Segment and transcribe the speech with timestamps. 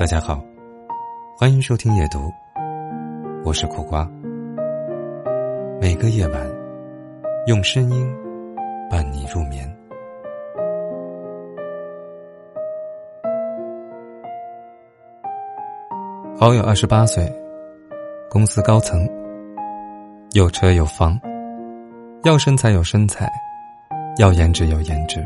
[0.00, 0.42] 大家好，
[1.36, 2.32] 欢迎收听夜读，
[3.44, 4.10] 我是苦瓜。
[5.78, 6.40] 每个夜晚，
[7.46, 8.10] 用声音
[8.88, 9.70] 伴你入眠。
[16.38, 17.30] 好友二十八岁，
[18.30, 19.06] 公司高层，
[20.32, 21.20] 有车有房，
[22.24, 23.30] 要身材有身材，
[24.16, 25.22] 要颜值有颜值，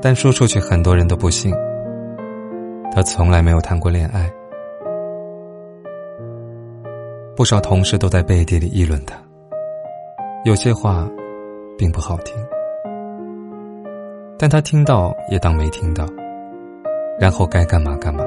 [0.00, 1.52] 但说出去很多人都不信。
[2.94, 4.30] 他从来没有谈过恋爱，
[7.34, 9.16] 不少同事都在背地里议论他。
[10.44, 11.04] 有些话
[11.76, 12.36] 并不好听，
[14.38, 16.06] 但他听到也当没听到，
[17.18, 18.24] 然后该干嘛干嘛。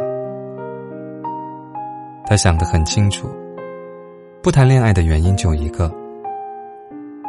[2.25, 3.29] 他想得很清楚，
[4.43, 5.89] 不谈恋爱的原因就一个：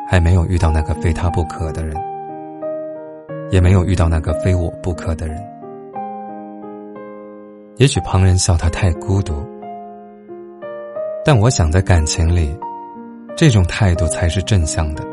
[0.09, 1.97] 还没有遇到那个非他不可的人，
[3.53, 5.58] 也没有遇到那个非我不可的人。
[7.79, 9.35] 也许旁人笑他太孤独，
[11.25, 12.53] 但我想在感情里，
[13.37, 15.05] 这种态度才是正向的。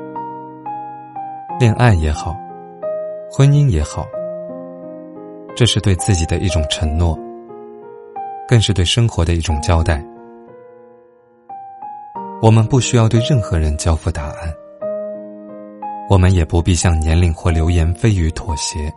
[1.60, 2.36] 恋爱也好，
[3.32, 4.08] 婚姻也好，
[5.56, 7.16] 这是对自己的一种承诺，
[8.48, 10.04] 更是对生活的一种交代。
[12.42, 14.52] 我们不需要对任何人交付答案，
[16.10, 18.92] 我们也不必向年龄或流言蜚语妥协，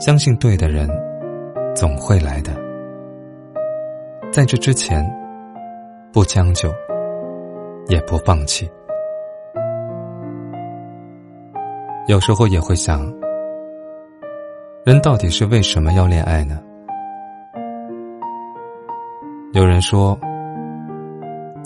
[0.00, 0.90] 相信对的人。
[1.78, 2.50] 总会来的，
[4.32, 5.00] 在这之前，
[6.12, 6.68] 不将就，
[7.86, 8.68] 也不放弃。
[12.08, 13.08] 有时候也会想，
[14.84, 16.60] 人到底是为什么要恋爱呢？
[19.52, 20.18] 有人说，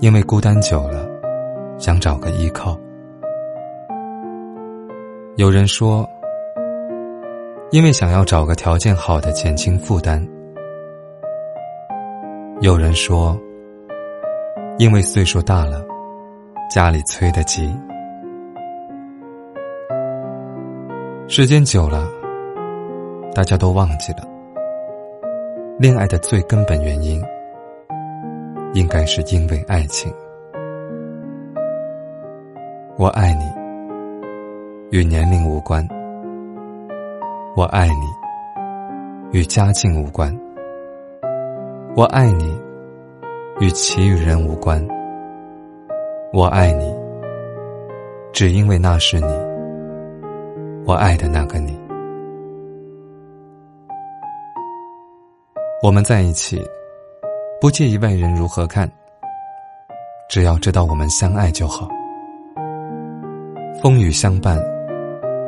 [0.01, 1.09] 因为孤单久了，
[1.79, 2.79] 想找个依靠；
[5.37, 6.07] 有人说。
[7.73, 10.23] 因为想要找个条件好的减轻负担，
[12.61, 13.35] 有人说，
[14.77, 15.83] 因为岁数大了，
[16.71, 17.75] 家里催得急。
[21.29, 22.07] 时间久了，
[23.35, 24.29] 大家都忘记了，
[25.79, 27.25] 恋爱的最根本原因，
[28.75, 30.13] 应该是因为爱情。
[32.99, 33.45] 我爱你，
[34.91, 35.83] 与年龄无关。
[37.55, 40.35] 我爱你，与家境无关；
[41.95, 42.59] 我爱你，
[43.61, 44.83] 与其余人无关。
[46.33, 46.97] 我爱你，
[48.33, 49.27] 只因为那是你，
[50.87, 51.79] 我爱的那个你。
[55.83, 56.59] 我们在一起，
[57.61, 58.91] 不介意外人如何看，
[60.31, 61.87] 只要知道我们相爱就好。
[63.83, 64.59] 风雨相伴，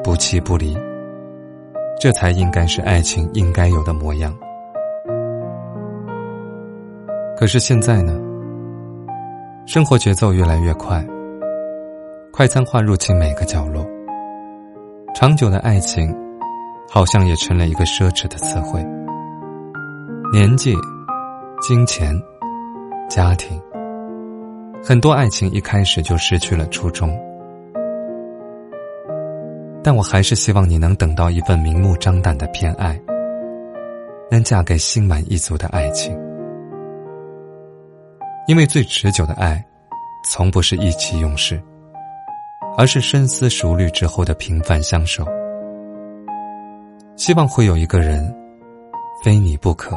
[0.02, 0.76] 不弃不离。
[2.00, 4.36] 这才应该是爱情应该有的模样。
[7.36, 8.20] 可是现在呢？
[9.66, 11.02] 生活节奏越来越快，
[12.30, 13.84] 快餐化入侵每个角落。
[15.14, 16.14] 长久的爱情，
[16.88, 18.84] 好像也成了一个奢侈的词汇。
[20.32, 20.74] 年纪、
[21.62, 22.14] 金钱、
[23.08, 23.58] 家庭，
[24.84, 27.08] 很多爱情一开始就失去了初衷。
[29.84, 32.98] 但我还是希望你能等到一份明目张胆的偏爱，
[34.30, 36.18] 能嫁给心满意足的爱情。
[38.48, 39.62] 因为最持久的爱，
[40.30, 41.62] 从不是意气用事，
[42.78, 45.22] 而是深思熟虑之后的平凡相守。
[47.16, 48.34] 希望会有一个人，
[49.22, 49.94] 非你不可，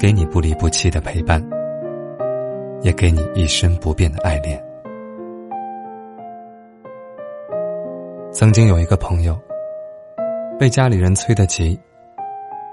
[0.00, 1.40] 给你不离不弃的陪伴，
[2.82, 4.60] 也给你一生不变的爱恋。
[8.34, 9.38] 曾经有一个朋友，
[10.58, 11.78] 被家里人催得急，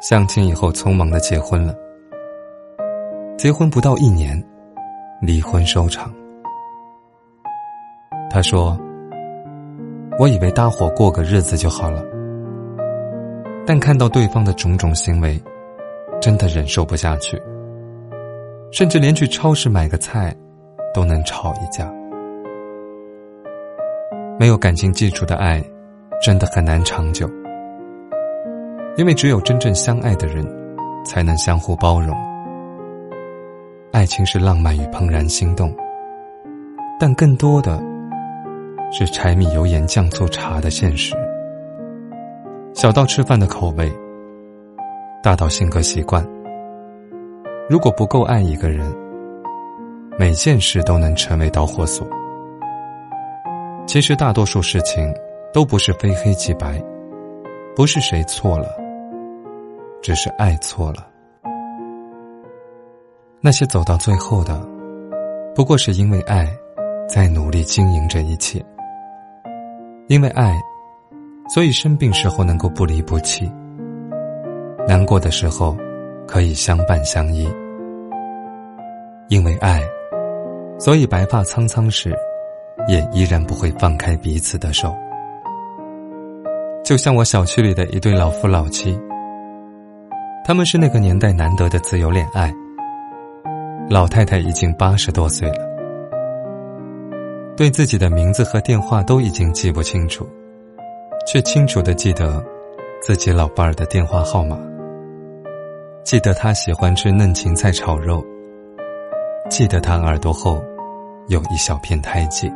[0.01, 1.75] 相亲以后匆忙的结婚了。
[3.38, 4.44] 结婚不到一年，
[5.22, 6.11] 离婚收场。
[8.27, 8.75] 他说
[10.17, 12.03] ：“我以为搭伙过个日子就好了，
[13.64, 15.40] 但看到对方的种种行为，
[16.19, 17.40] 真的忍受不下去，
[18.72, 20.35] 甚至连去超市买个菜，
[20.91, 21.87] 都能吵一架。”
[24.41, 25.64] 没有感情基础的爱，
[26.20, 27.29] 真的很难长久。
[28.97, 30.43] 因为只有真正相爱的人，
[31.05, 32.11] 才能相互包容。
[33.91, 35.72] 爱情是浪漫与怦然心动，
[36.99, 37.79] 但更多的
[38.91, 41.16] 是柴米油盐酱醋茶的现实。
[42.73, 43.93] 小到吃饭的口味，
[45.22, 46.28] 大到性格习惯。
[47.70, 48.91] 如果不够爱一个人，
[50.17, 52.08] 每件事都能成为导火索。
[53.91, 55.14] 其实大多数事情
[55.52, 56.82] 都不是非黑即白，
[57.76, 58.73] 不是谁错了，
[60.02, 61.05] 只是爱错了。
[63.41, 64.66] 那些走到最后的，
[65.53, 66.47] 不过是因为爱，
[67.05, 68.64] 在努力经营着一切。
[70.08, 70.58] 因为爱，
[71.53, 73.46] 所以生病时候能够不离不弃；
[74.88, 75.76] 难过的时候，
[76.26, 77.46] 可以相伴相依。
[79.28, 79.84] 因为爱，
[80.79, 82.17] 所以白发苍苍时，
[82.87, 84.95] 也依然不会放开彼此的手。
[86.83, 88.99] 就像我小区里的一对老夫老妻，
[90.43, 92.51] 他们是那个年代难得的自由恋爱。
[93.89, 95.66] 老太太已经八十多岁了，
[97.55, 100.28] 对自己的名字和电话都已经记不清楚，
[101.28, 102.43] 却清楚的记得
[103.01, 104.57] 自己老伴儿的电话号码，
[106.03, 108.23] 记得他喜欢吃嫩芹菜炒肉，
[109.49, 110.63] 记得他耳朵后
[111.28, 112.51] 有一小片胎记。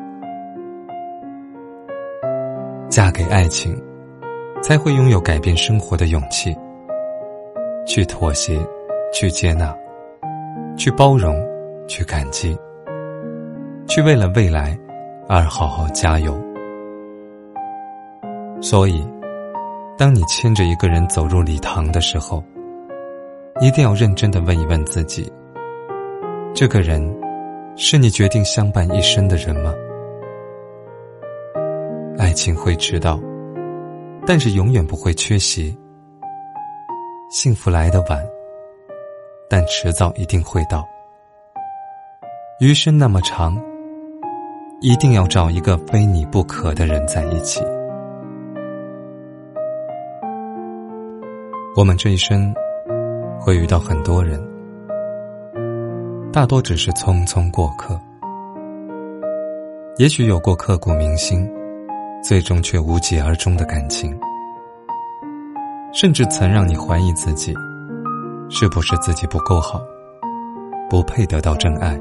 [2.90, 3.76] 嫁给爱情。
[4.64, 6.56] 才会拥有改变生活的勇气，
[7.86, 8.60] 去妥协，
[9.14, 9.72] 去接纳，
[10.76, 11.36] 去包容，
[11.88, 12.58] 去感激，
[13.88, 14.76] 去为了未来
[15.28, 16.36] 而好好加油。
[18.60, 19.08] 所以，
[20.00, 22.44] 当你牵着一个人走入礼堂的时候，
[23.62, 25.32] 一定要认真的问一问自己：
[26.56, 27.16] 这个人
[27.76, 29.72] 是你决定相伴一生的人吗？
[32.36, 33.20] 情会迟到。
[34.28, 35.76] 但是永远不会缺席。
[37.30, 38.24] 幸福来得晚，
[39.50, 40.84] 但迟早一定会到。
[42.60, 43.56] 余生那么长，
[44.82, 47.62] 一定要找一个非你不可的人在一起。
[51.76, 52.54] 我们这一生
[53.40, 54.42] 会遇到很多人，
[56.32, 58.00] 大多只是匆匆过客。
[59.98, 61.48] 也许有过刻骨铭心。
[62.28, 64.20] 最终却无疾而终的感情，
[65.94, 67.54] 甚至曾让你怀疑自己，
[68.50, 69.80] 是不是自己不够好，
[70.90, 71.96] 不配得到真爱。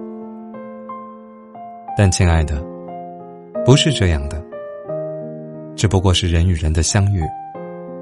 [1.94, 2.64] 但亲爱的，
[3.66, 4.42] 不是这样的，
[5.76, 7.22] 只不过是人与人的相遇，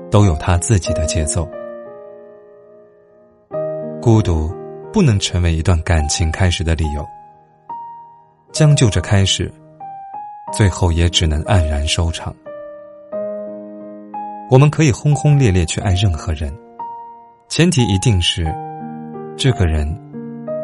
[0.08, 1.44] 都有他自己的节奏。
[4.00, 4.48] 孤独
[4.92, 7.04] 不能成为一段感情开始的理由，
[8.52, 9.52] 将就着开始。
[10.52, 12.34] 最后也只能黯然收场。
[14.50, 16.52] 我们可以轰轰烈烈去爱任何人，
[17.48, 18.44] 前提一定是，
[19.34, 19.88] 这个人，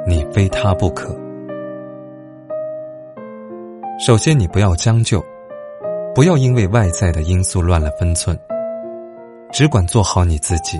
[0.06, 1.18] 你非他不可。
[3.98, 5.24] 首先，你不要将就，
[6.14, 8.38] 不要因为外在的因素乱了分寸，
[9.50, 10.78] 只管做好你自己。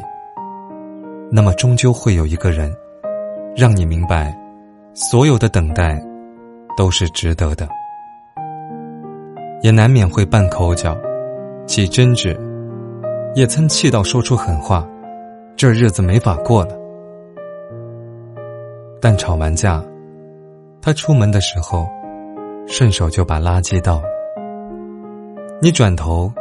[1.32, 2.70] 那么，终究会有一个人，
[3.56, 4.38] 让你明白，
[4.92, 5.98] 所有的等待，
[6.76, 7.66] 都是值得的。
[9.62, 10.96] 也难免会拌口角，
[11.66, 12.38] 起争执，
[13.34, 14.88] 也曾气到说出狠话，
[15.56, 16.78] 这日子没法过了。
[19.00, 19.82] 但吵完架，
[20.80, 21.88] 他出门的时候，
[22.66, 24.04] 顺手就把垃圾倒了。
[25.60, 26.32] 你转头，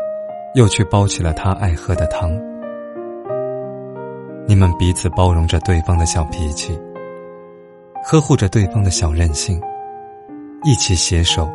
[0.53, 2.31] 又去煲起了他爱喝的汤。
[4.47, 6.79] 你们彼此包容着对方的小脾气，
[8.05, 9.59] 呵护着对方的小任性，
[10.63, 11.49] 一起携手。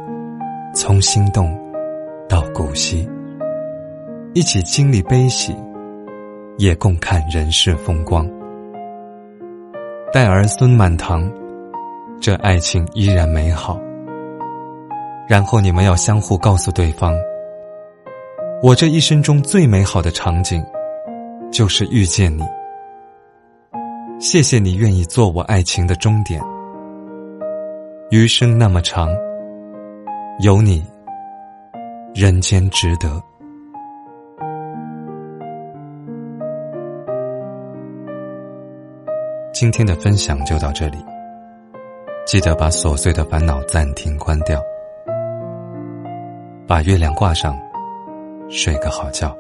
[0.75, 1.55] 从心动
[2.27, 3.06] 到古稀，
[4.32, 5.55] 一起经历悲喜，
[6.56, 8.27] 也共看人世风光。
[10.15, 11.31] 待儿孙满堂，
[12.23, 13.79] 这爱情依然美好。
[15.29, 17.15] 然后你们要相互告诉对方：
[18.63, 20.65] 我这一生中最美好的场景，
[21.51, 22.43] 就是遇见你。
[24.19, 26.43] 谢谢你愿意做我爱情的终点。
[28.11, 29.08] 余生那么长。
[30.41, 30.82] 有你，
[32.15, 33.22] 人间值得。
[39.53, 40.98] 今天的分享就到这里，
[42.27, 44.60] 记得把琐碎的烦恼暂停关掉，
[46.67, 47.56] 把月亮挂上，
[48.48, 49.36] 睡个好觉。